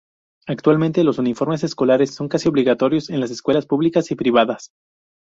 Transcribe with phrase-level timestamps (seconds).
[0.47, 4.71] Actualmente, los uniformes escolares son casi obligatorios en las escuelas públicas y privadas.